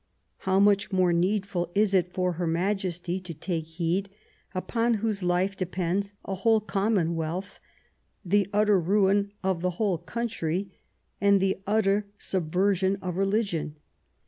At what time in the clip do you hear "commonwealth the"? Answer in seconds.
6.59-8.47